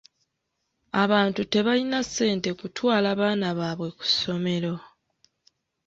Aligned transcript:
Abantu 1.03 1.41
tebalina 1.51 1.99
ssente 2.07 2.49
kutwala 2.59 3.09
baana 3.19 3.47
baabwe 3.57 3.89
ku 3.97 4.03
ssomero. 4.11 4.73